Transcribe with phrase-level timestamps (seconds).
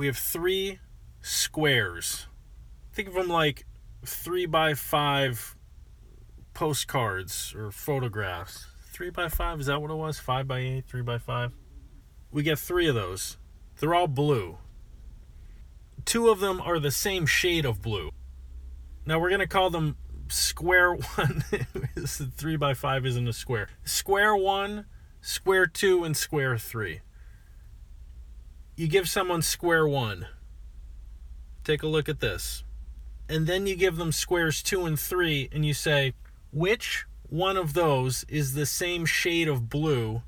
[0.00, 0.78] we have three
[1.20, 2.26] squares.
[2.90, 3.66] Think of them like
[4.02, 5.54] three by five
[6.54, 8.68] postcards or photographs.
[8.94, 10.18] Three by five, is that what it was?
[10.18, 11.52] Five by eight, three by five?
[12.30, 13.36] We get three of those.
[13.78, 14.56] They're all blue.
[16.06, 18.10] Two of them are the same shade of blue.
[19.04, 19.98] Now we're going to call them
[20.28, 21.44] square one.
[22.06, 23.68] three by five isn't a square.
[23.84, 24.86] Square one,
[25.20, 27.02] square two, and square three.
[28.80, 30.26] You give someone square one.
[31.64, 32.64] Take a look at this.
[33.28, 36.14] And then you give them squares two and three, and you say,
[36.50, 40.22] which one of those is the same shade of blue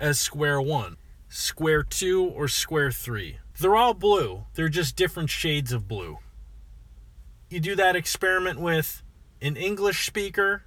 [0.00, 0.96] as square one?
[1.28, 3.40] Square two or square three?
[3.60, 6.16] They're all blue, they're just different shades of blue.
[7.50, 9.02] You do that experiment with
[9.42, 10.62] an English speaker,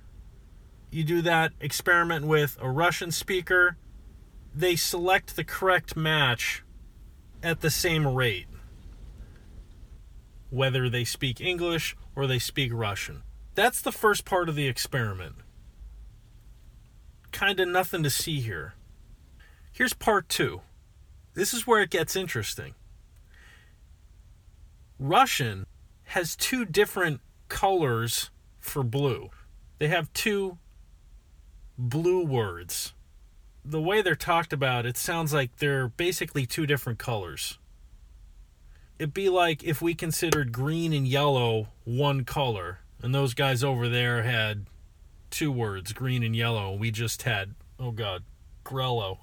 [0.91, 3.77] you do that experiment with a Russian speaker,
[4.53, 6.63] they select the correct match
[7.43, 8.47] at the same rate,
[10.49, 13.23] whether they speak English or they speak Russian.
[13.55, 15.35] That's the first part of the experiment.
[17.31, 18.75] Kind of nothing to see here.
[19.71, 20.61] Here's part two.
[21.33, 22.75] This is where it gets interesting.
[24.99, 25.65] Russian
[26.03, 29.29] has two different colors for blue.
[29.79, 30.57] They have two
[31.77, 32.93] blue words.
[33.63, 37.59] The way they're talked about, it sounds like they're basically two different colors.
[38.97, 43.89] It'd be like if we considered green and yellow one color, and those guys over
[43.89, 44.67] there had
[45.29, 46.75] two words, green and yellow.
[46.75, 48.23] We just had, oh God,
[48.63, 49.19] Grello.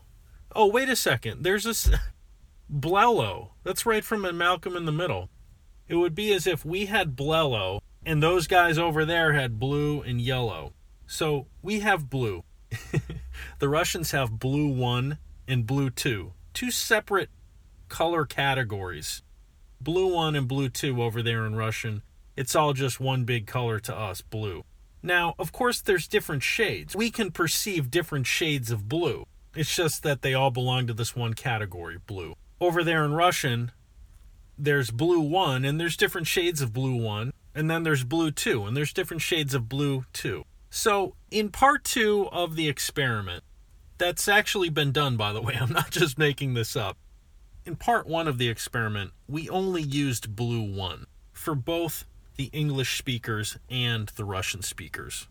[0.54, 1.44] Oh, wait a second.
[1.44, 1.90] There's this
[2.72, 3.50] Blello.
[3.62, 5.30] That's right from Malcolm in the Middle.
[5.86, 10.02] It would be as if we had Blello and those guys over there had blue
[10.02, 10.72] and yellow.
[11.06, 12.44] So we have blue.
[13.58, 16.32] the Russians have blue 1 and blue 2.
[16.54, 17.30] Two separate
[17.88, 19.22] color categories.
[19.80, 22.02] Blue 1 and blue 2 over there in Russian.
[22.36, 24.64] It's all just one big color to us, blue.
[25.02, 26.94] Now, of course, there's different shades.
[26.94, 29.24] We can perceive different shades of blue.
[29.54, 32.34] It's just that they all belong to this one category, blue.
[32.60, 33.72] Over there in Russian,
[34.58, 38.66] there's blue 1, and there's different shades of blue 1, and then there's blue 2,
[38.66, 40.44] and there's different shades of blue 2.
[40.70, 43.44] So, in part 2 of the experiment,
[43.96, 46.96] that's actually been done, by the way, I'm not just making this up.
[47.64, 52.04] In part 1 of the experiment, we only used blue 1 for both
[52.36, 55.26] the English speakers and the Russian speakers.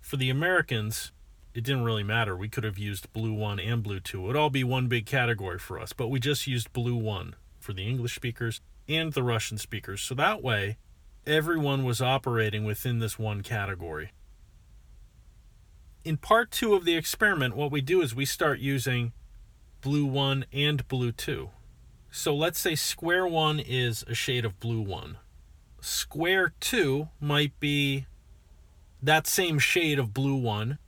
[0.00, 1.12] For the Americans,
[1.54, 2.36] it didn't really matter.
[2.36, 4.22] We could have used blue 1 and blue 2.
[4.22, 7.34] It would all be one big category for us, but we just used blue 1
[7.58, 10.02] for the English speakers and the Russian speakers.
[10.02, 10.78] So that way,
[11.26, 14.12] everyone was operating within this one category.
[16.02, 19.12] In part 2 of the experiment, what we do is we start using
[19.82, 21.50] blue 1 and blue 2.
[22.10, 25.18] So let's say square 1 is a shade of blue 1.
[25.82, 28.06] Square 2 might be
[29.02, 30.78] that same shade of blue 1,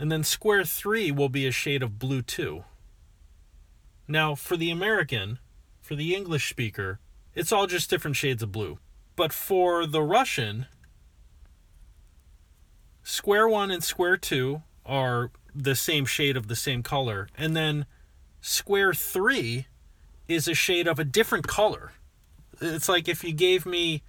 [0.00, 2.64] and then square 3 will be a shade of blue 2.
[4.08, 5.38] Now, for the American,
[5.80, 6.98] for the English speaker,
[7.36, 8.78] it's all just different shades of blue.
[9.14, 10.66] But for the Russian,
[13.06, 17.86] square 1 and square 2 are the same shade of the same color, and then
[18.40, 19.66] square 3
[20.26, 21.92] is a shade of a different color.
[22.60, 24.02] It's like if you gave me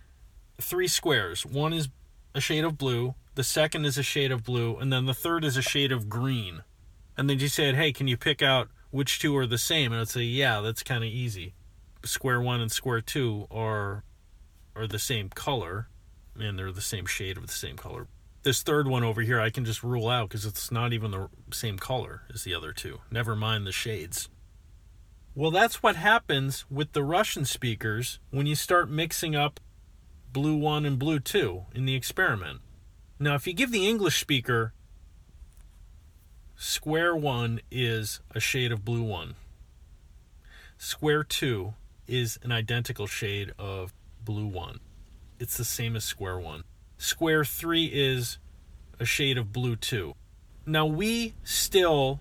[0.60, 1.46] three squares.
[1.46, 1.90] One is
[2.34, 5.46] a shade of blue, the second is a shade of blue, and then the third
[5.46, 6.64] is a shade of green.
[7.16, 9.92] And then you said, hey, can you pick out which two are the same?
[9.92, 11.54] And I'd say, yeah, that's kind of easy.
[12.04, 14.04] Square one and square two are
[14.76, 15.88] are the same color,
[16.40, 18.08] and they're the same shade of the same color.
[18.48, 21.28] This third one over here, I can just rule out because it's not even the
[21.52, 23.00] same color as the other two.
[23.12, 24.30] Never mind the shades.
[25.36, 29.60] Well, that's what happens with the Russian speakers when you start mixing up
[30.32, 32.62] blue 1 and blue 2 in the experiment.
[33.20, 34.72] Now, if you give the English speaker
[36.56, 39.36] square 1 is a shade of blue 1,
[40.78, 41.74] square 2
[42.08, 44.80] is an identical shade of blue 1.
[45.38, 46.64] It's the same as square 1.
[46.98, 48.40] Square 3 is
[49.00, 50.14] a shade of blue too.
[50.66, 52.20] Now, we still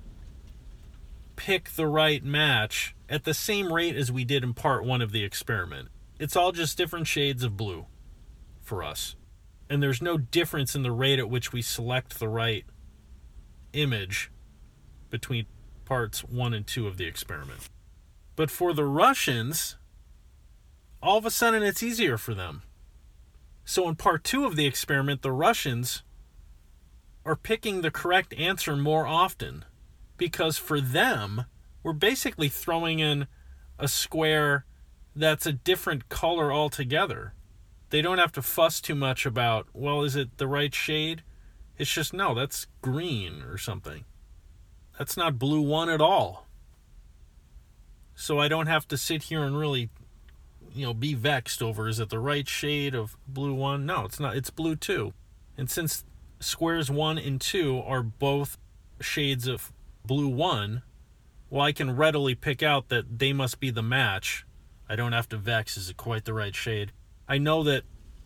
[1.34, 5.12] pick the right match at the same rate as we did in part 1 of
[5.12, 5.88] the experiment.
[6.19, 7.87] It's all just different shades of blue
[8.61, 9.17] for us.
[9.69, 12.64] And there's no difference in the rate at which we select the right
[13.73, 14.31] image
[15.11, 15.46] between
[15.84, 17.69] parts 1 and 2 of the experiment.
[18.34, 19.76] But for the Russians,
[21.02, 22.62] all of a sudden it's easier for them.
[23.68, 26.04] So in part 2 of the experiment, the Russians
[27.24, 29.64] are picking the correct answer more often
[30.16, 31.46] because for them,
[31.82, 33.26] we're basically throwing in
[33.76, 34.64] a square
[35.16, 37.34] that's a different color altogether.
[37.90, 41.24] They don't have to fuss too much about, well, is it the right shade?
[41.76, 44.04] It's just, no, that's green or something.
[44.96, 46.46] That's not blue one at all.
[48.14, 49.90] So I don't have to sit here and really,
[50.76, 53.87] you know, be vexed over is it the right shade of blue one?
[53.87, 54.37] No, it's not.
[54.37, 55.12] It's blue two.
[55.56, 56.05] And since
[56.38, 58.58] squares one and two are both
[59.00, 59.73] shades of
[60.05, 60.82] blue one,
[61.49, 64.46] well, I can readily pick out that they must be the match
[64.88, 65.76] I don't have to vex.
[65.76, 66.93] Is it quite the right shade?
[67.28, 67.82] I know that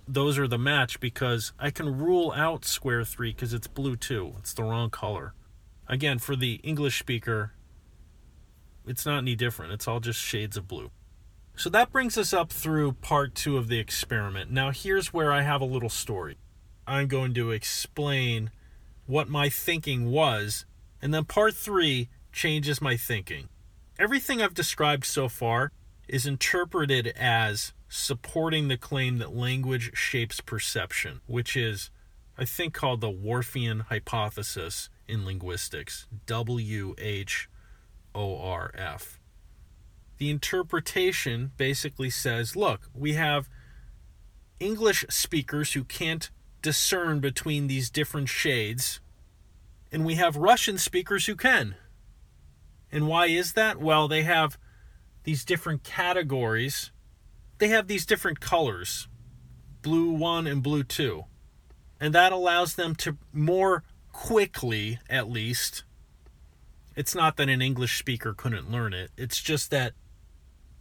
[0.06, 4.34] those are the match because I can rule out square 3 because it's blue 2.
[4.38, 5.34] It's the wrong color.
[5.88, 7.52] Again, for the English speaker,
[8.86, 9.72] it's not any different.
[9.72, 10.90] It's all just shades of blue.
[11.60, 14.50] So that brings us up through part two of the experiment.
[14.50, 16.38] Now, here's where I have a little story.
[16.86, 18.50] I'm going to explain
[19.04, 20.64] what my thinking was,
[21.02, 23.50] and then part three changes my thinking.
[23.98, 25.70] Everything I've described so far
[26.08, 31.90] is interpreted as supporting the claim that language shapes perception, which is,
[32.38, 36.06] I think, called the Whorfian hypothesis in linguistics.
[36.24, 37.50] W H
[38.14, 39.19] O R F.
[40.20, 43.48] The interpretation basically says look, we have
[44.60, 46.28] English speakers who can't
[46.60, 49.00] discern between these different shades,
[49.90, 51.74] and we have Russian speakers who can.
[52.92, 53.80] And why is that?
[53.80, 54.58] Well, they have
[55.24, 56.90] these different categories,
[57.56, 59.08] they have these different colors
[59.80, 61.24] blue 1 and blue 2.
[61.98, 65.84] And that allows them to more quickly, at least.
[66.94, 69.94] It's not that an English speaker couldn't learn it, it's just that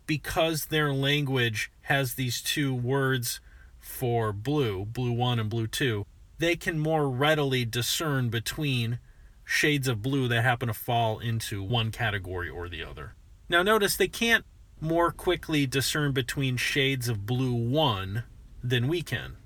[0.10, 3.40] because their language has these two words
[3.78, 6.04] for blue, blue 1 and blue 2,
[6.40, 8.98] they can more readily discern between
[9.46, 13.14] shades of blue that happen to fall into one category or the other.
[13.48, 14.46] Now, notice they can't
[14.82, 18.24] more quickly discern between shades of blue 1
[18.64, 19.38] than we can.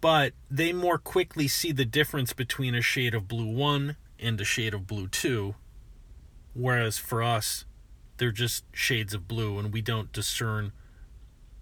[0.00, 4.44] But they more quickly see the difference between a shade of blue 1 and a
[4.44, 5.56] shade of blue 2.
[6.54, 7.64] Whereas for us,
[8.22, 10.70] they're just shades of blue, and we don't discern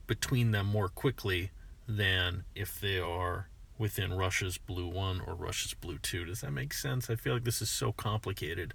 [0.07, 1.53] between them more quickly
[1.89, 3.49] than if they are
[3.79, 6.27] within Russia's blue 1 or Russia's blue 2.
[6.27, 7.09] Does that make sense?
[7.09, 8.75] I feel like this is so complicated.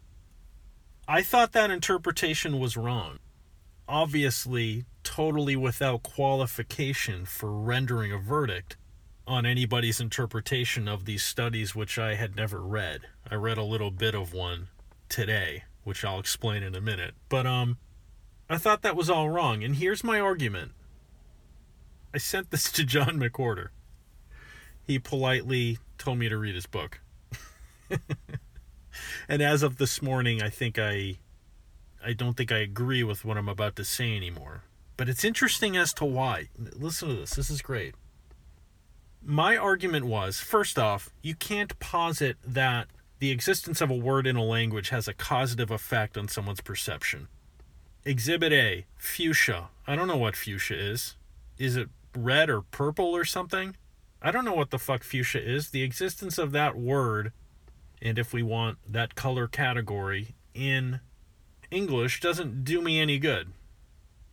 [1.08, 3.20] I thought that interpretation was wrong.
[3.88, 8.78] Obviously, totally without qualification for rendering a verdict
[9.28, 13.02] on anybody's interpretation of these studies, which I had never read.
[13.30, 14.70] I read a little bit of one
[15.08, 17.14] today, which I'll explain in a minute.
[17.30, 17.78] But, um,
[18.50, 19.64] I thought that was all wrong.
[19.64, 20.72] And here's my argument
[22.14, 23.70] I sent this to John McWhorter.
[24.84, 27.00] He politely told me to read his book.
[29.30, 31.18] and as of this morning, I think I
[32.04, 34.62] I don't think I agree with what I'm about to say anymore.
[34.96, 36.50] But it's interesting as to why.
[36.58, 37.32] Listen to this.
[37.32, 37.96] This is great.
[39.24, 42.88] My argument was first off, you can't posit that
[43.20, 47.28] the existence of a word in a language has a causative effect on someone's perception.
[48.04, 49.70] Exhibit A, fuchsia.
[49.88, 51.16] I don't know what fuchsia is.
[51.58, 53.76] Is it red or purple or something?
[54.22, 55.70] I don't know what the fuck fuchsia is.
[55.70, 57.32] The existence of that word
[58.02, 61.00] and if we want that color category in
[61.72, 63.52] English doesn't do me any good.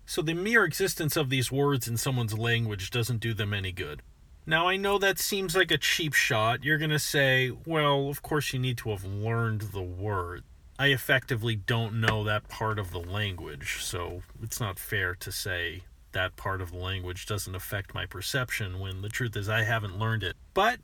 [0.05, 4.03] So the mere existence of these words in someone's language doesn't do them any good.
[4.45, 6.65] Now, I know that seems like a cheap shot.
[6.65, 10.43] You're going to say, well, of course, you need to have learned the word.
[10.79, 15.83] I effectively don't know that part of the language, so it's not fair to say
[16.11, 19.99] that part of the language doesn't affect my perception when the truth is I haven't
[19.99, 20.35] learned it.
[20.55, 20.81] But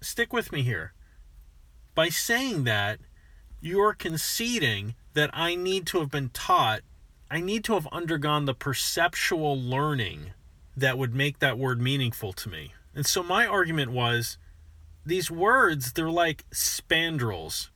[0.00, 0.94] stick with me here.
[1.94, 2.98] By saying that,
[3.60, 6.80] you're conceding that I need to have been taught,
[7.30, 10.32] I need to have undergone the perceptual learning
[10.76, 12.72] that would make that word meaningful to me.
[12.94, 14.38] And so my argument was
[15.04, 17.70] these words, they're like spandrels.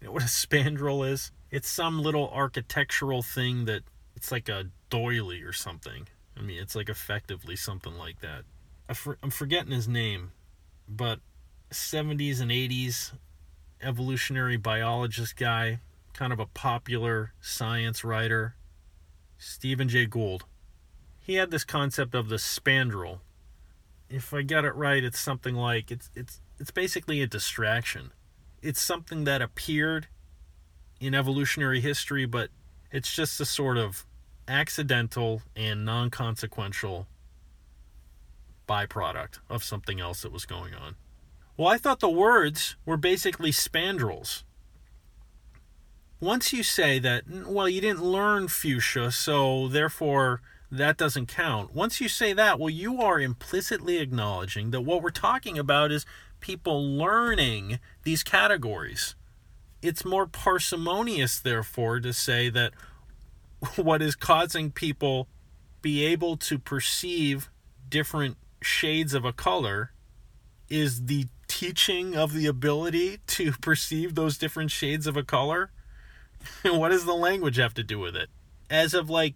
[0.00, 1.32] You know what a spandrel is?
[1.50, 3.82] It's some little architectural thing that
[4.16, 6.08] it's like a doily or something.
[6.36, 8.44] I mean, it's like effectively something like that.
[9.22, 10.32] I'm forgetting his name,
[10.88, 11.20] but
[11.70, 13.12] 70s and 80s
[13.82, 15.80] evolutionary biologist guy,
[16.12, 18.56] kind of a popular science writer,
[19.38, 20.44] Stephen Jay Gould.
[21.20, 23.20] He had this concept of the spandrel.
[24.14, 28.12] If I get it right, it's something like it's it's it's basically a distraction.
[28.62, 30.06] It's something that appeared
[31.00, 32.50] in evolutionary history, but
[32.92, 34.06] it's just a sort of
[34.46, 37.08] accidental and non-consequential
[38.68, 40.94] byproduct of something else that was going on.
[41.56, 44.44] Well, I thought the words were basically spandrels.
[46.20, 50.40] Once you say that, well, you didn't learn fuchsia, so therefore
[50.70, 51.74] that doesn't count.
[51.74, 56.06] Once you say that, well, you are implicitly acknowledging that what we're talking about is
[56.40, 59.14] people learning these categories.
[59.82, 62.72] It's more parsimonious, therefore, to say that
[63.76, 65.28] what is causing people
[65.82, 67.50] be able to perceive
[67.88, 69.92] different shades of a color
[70.68, 75.70] is the teaching of the ability to perceive those different shades of a color.
[76.62, 78.28] what does the language have to do with it?
[78.70, 79.34] As of like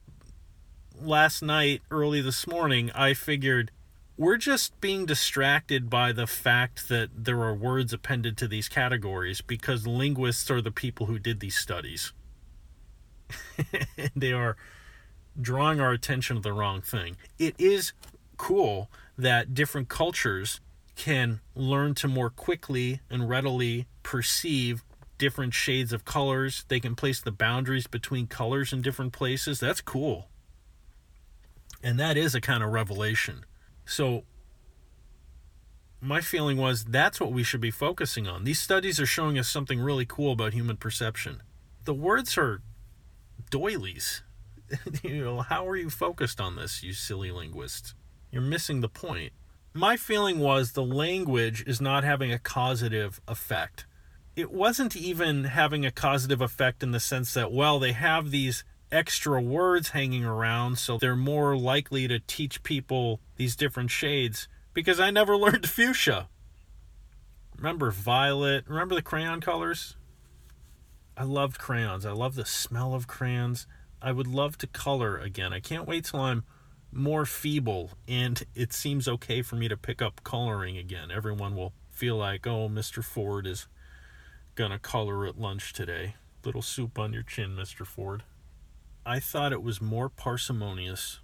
[1.03, 3.71] last night, early this morning, I figured
[4.17, 9.41] we're just being distracted by the fact that there are words appended to these categories
[9.41, 12.13] because linguists are the people who did these studies.
[14.17, 14.57] they are
[15.41, 17.17] drawing our attention to the wrong thing.
[17.39, 17.93] It is
[18.37, 20.61] cool that different cultures
[20.97, 24.83] can learn to more quickly and readily perceive
[25.17, 26.65] different shades of colors.
[26.69, 29.61] They can place the boundaries between colors in different places.
[29.61, 30.29] That's cool.
[31.83, 33.45] And that is a kind of revelation.
[33.85, 34.25] So,
[36.01, 38.45] my feeling was that's what we should be focusing on.
[38.45, 41.43] These studies are showing us something really cool about human perception.
[41.85, 42.63] The words are
[43.51, 44.23] doilies.
[45.03, 47.95] you know, how are you focused on this, you silly linguist?
[48.31, 49.33] You're missing the point.
[49.75, 53.87] My feeling was the language is not having a causative effect.
[54.37, 58.65] It wasn't even having a causative effect in the sense that, well, they have these
[58.91, 65.01] extra words hanging around, so they're more likely to teach people these different shades because
[65.01, 66.29] I never learned fuchsia.
[67.57, 68.65] Remember violet?
[68.69, 69.97] Remember the crayon colors?
[71.17, 72.07] I loved crayons.
[72.07, 73.67] I love the smell of crayons.
[74.01, 75.53] I would love to color again.
[75.53, 76.45] I can't wait till I'm
[76.93, 81.11] more feeble and it seems okay for me to pick up coloring again.
[81.11, 83.03] Everyone will feel like, oh, Mr.
[83.03, 83.67] Ford is
[84.55, 86.15] gonna color at lunch today.
[86.45, 87.85] Little soup on your chin, Mr.
[87.85, 88.23] Ford.
[89.09, 91.21] I thought it was more parsimonious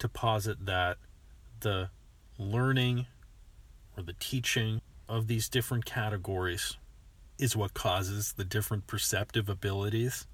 [0.00, 0.96] to posit that
[1.60, 1.90] the
[2.36, 3.06] learning
[3.96, 6.78] or the teaching of these different categories
[7.38, 10.26] is what causes the different perceptive abilities.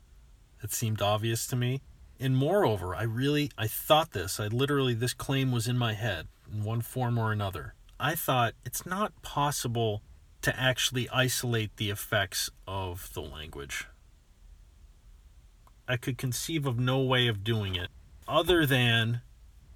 [0.63, 1.83] It seemed obvious to me.
[2.19, 4.41] And moreover, I really I thought this.
[4.41, 7.75] I literally this claim was in my head in one form or another.
[8.01, 10.01] I thought it's not possible
[10.41, 13.87] to actually isolate the effects of the language.
[15.89, 17.89] I could conceive of no way of doing it
[18.29, 19.23] other than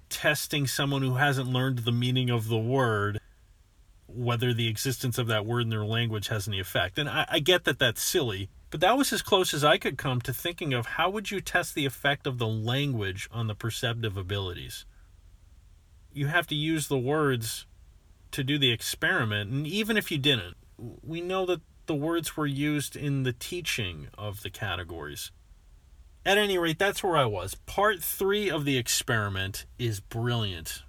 [0.09, 3.19] testing someone who hasn't learned the meaning of the word
[4.07, 6.99] whether the existence of that word in their language has any effect.
[6.99, 9.97] And I, I, get that that's silly, but that was as close as I could
[9.97, 13.55] come to thinking of how would you test the effect of the language on the
[13.55, 14.85] perceptive abilities.
[16.13, 17.65] You have to use the words
[18.31, 22.45] to do the experiment, and even if you didn't, we know that the words were
[22.45, 25.31] used in the teaching of the categories.
[26.25, 27.55] At any rate, that's where I was.
[27.55, 30.83] Part three of the experiment is brilliant.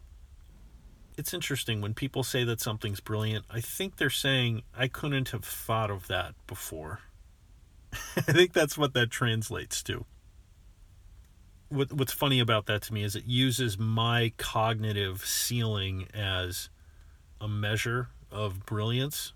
[1.18, 5.44] It's interesting when people say that something's brilliant, I think they're saying, I couldn't have
[5.44, 7.00] thought of that before.
[8.16, 10.04] I think that's what that translates to.
[11.68, 16.68] What, what's funny about that to me is it uses my cognitive ceiling as
[17.40, 19.32] a measure of brilliance.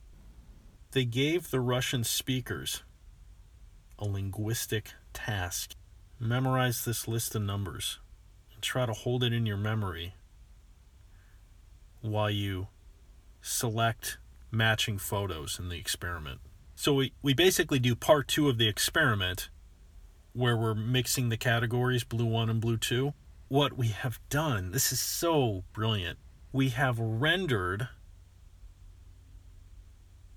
[0.93, 2.83] They gave the Russian speakers
[3.99, 5.75] a linguistic task
[6.19, 7.99] memorize this list of numbers
[8.53, 10.15] and try to hold it in your memory
[12.01, 12.69] while you
[13.41, 14.19] select
[14.51, 16.41] matching photos in the experiment.
[16.75, 19.49] So we, we basically do part two of the experiment
[20.33, 23.13] where we're mixing the categories blue 1 and blue 2.
[23.49, 26.19] What we have done, this is so brilliant.
[26.53, 27.89] We have rendered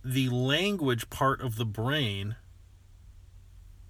[0.04, 2.36] the language part of the brain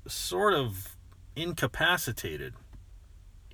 [0.07, 0.98] sort of
[1.35, 2.53] incapacitated.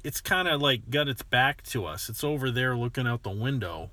[0.03, 2.09] It's kind of like got its back to us.
[2.09, 3.91] It's over there looking out the window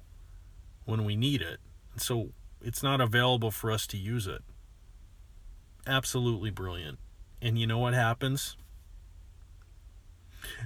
[0.84, 1.58] when we need it.
[1.96, 4.42] So it's not available for us to use it.
[5.86, 6.98] Absolutely brilliant.
[7.42, 8.56] And you know what happens?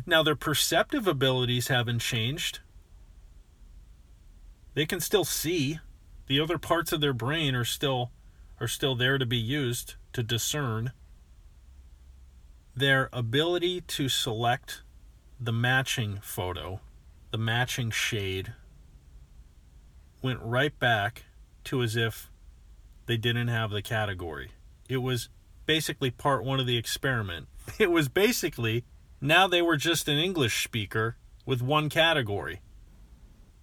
[0.06, 2.60] Now, their perceptive abilities haven't changed.
[4.74, 5.80] They can still see.
[6.26, 8.10] The other parts of their brain are still
[8.60, 10.92] are still there to be used to discern
[12.78, 14.82] their ability to select
[15.40, 16.80] the matching photo,
[17.30, 18.52] the matching shade,
[20.22, 21.24] went right back
[21.64, 22.30] to as if
[23.06, 24.50] they didn't have the category.
[24.88, 25.28] It was
[25.66, 27.48] basically part one of the experiment.
[27.78, 28.84] It was basically
[29.20, 32.62] now they were just an English speaker with one category.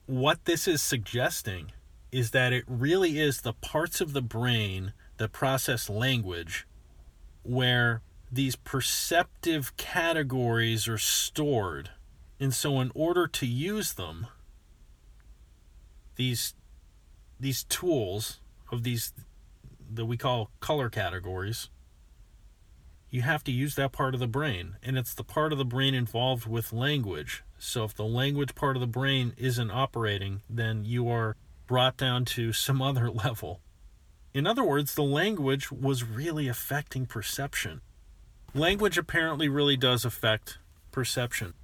[0.05, 1.71] What this is suggesting
[2.11, 6.67] is that it really is the parts of the brain that process language
[7.41, 11.91] where these perceptive categories are stored
[12.39, 14.27] And so in order to use them,
[16.15, 16.53] these
[17.39, 18.39] these tools
[18.71, 19.13] of these
[19.93, 21.69] that we call color categories,
[23.09, 24.75] you have to use that part of the brain.
[24.83, 27.43] And it's the part of the brain involved with language.
[27.57, 31.35] So if the language part of the brain isn't operating, then you are
[31.67, 33.61] brought down to some other level.
[34.33, 37.81] In other words, the language was really affecting perception.
[38.55, 40.59] Language apparently really does affect
[40.93, 41.55] perception.